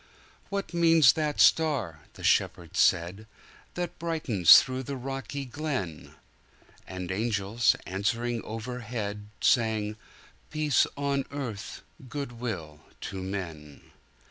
[0.49, 9.27] ""What means that star," the Shepherds said,"That brightens through the rocky glen?"And angels, answering overhead,
[9.41, 9.97] Sang,
[10.49, 13.91] "Peace on earth, good will to men!"'